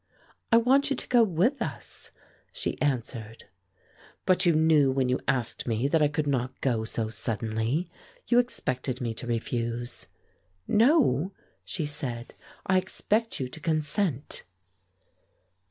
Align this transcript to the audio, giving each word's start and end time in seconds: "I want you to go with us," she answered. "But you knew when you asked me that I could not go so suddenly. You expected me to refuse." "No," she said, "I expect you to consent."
"I 0.51 0.57
want 0.57 0.89
you 0.89 0.95
to 0.95 1.07
go 1.09 1.21
with 1.21 1.61
us," 1.61 2.09
she 2.51 2.81
answered. 2.81 3.43
"But 4.25 4.47
you 4.47 4.55
knew 4.55 4.91
when 4.91 5.09
you 5.09 5.19
asked 5.27 5.67
me 5.67 5.87
that 5.89 6.01
I 6.01 6.07
could 6.07 6.25
not 6.25 6.59
go 6.59 6.83
so 6.85 7.09
suddenly. 7.09 7.87
You 8.25 8.39
expected 8.39 8.99
me 8.99 9.13
to 9.13 9.27
refuse." 9.27 10.07
"No," 10.67 11.33
she 11.63 11.85
said, 11.85 12.33
"I 12.65 12.79
expect 12.79 13.39
you 13.39 13.47
to 13.49 13.59
consent." 13.59 14.41